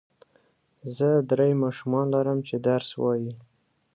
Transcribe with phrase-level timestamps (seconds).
[0.97, 3.31] زه درې ماشومان لرم چې درس وايي.